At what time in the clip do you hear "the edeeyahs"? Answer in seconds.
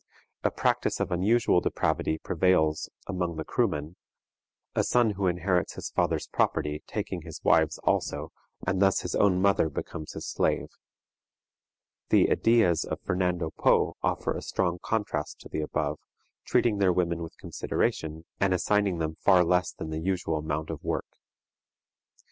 12.09-12.83